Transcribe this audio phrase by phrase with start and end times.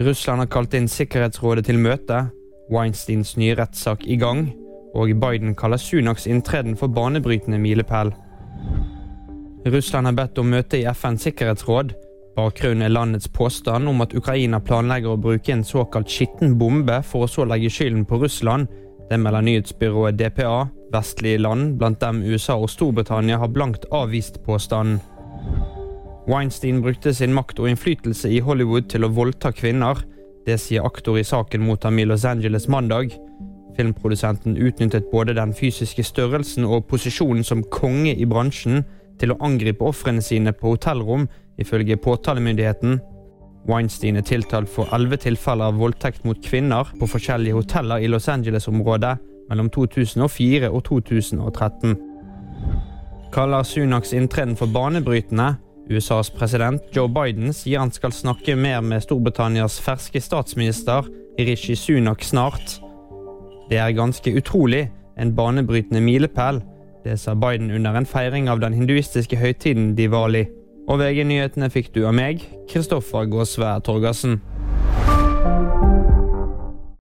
[0.00, 2.28] Russland har kalt inn Sikkerhetsrådet til møte,
[2.70, 4.44] Weinsteins nye rettssak i gang,
[4.94, 8.12] og Biden kaller Sunaks inntreden for banebrytende milepæl.
[9.66, 11.96] Russland har bedt om møte i FNs sikkerhetsråd.
[12.36, 17.26] Bakgrunnen er landets påstand om at Ukraina planlegger å bruke en såkalt skitten bombe for
[17.26, 18.70] å så legge skylden på Russland.
[19.10, 20.68] Det melder nyhetsbyrået DPA.
[20.94, 25.00] Vestlige land, blant dem USA og Storbritannia, har blankt avvist påstanden.
[26.28, 30.02] Weinstein brukte sin makt og innflytelse i Hollywood til å voldta kvinner.
[30.44, 33.14] Det sier aktor i saken mot ham i Los Angeles mandag.
[33.78, 38.82] Filmprodusenten utnyttet både den fysiske størrelsen og posisjonen som konge i bransjen
[39.18, 41.24] til å angripe ofrene sine på hotellrom,
[41.58, 42.98] ifølge påtalemyndigheten.
[43.68, 48.28] Weinstein er tiltalt for elleve tilfeller av voldtekt mot kvinner på forskjellige hoteller i Los
[48.28, 49.16] Angeles-området
[49.48, 51.96] mellom 2004 og 2013.
[53.32, 55.56] Kaller Sunaks inntreden for banebrytende.
[55.88, 61.06] USAs president Joe Biden sier han skal snakke mer med Storbritannias ferske statsminister
[61.38, 62.78] Rishi Sunak snart.
[63.70, 66.60] Det er ganske utrolig, en banebrytende milepæl.
[67.04, 70.44] Det sa Biden under en feiring av den hinduistiske høytiden Diwali.
[70.88, 74.38] Og VG-nyhetene fikk du av meg, Kristoffer Gåsvær Torgersen.